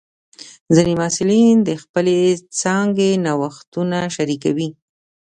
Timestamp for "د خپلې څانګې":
1.67-3.09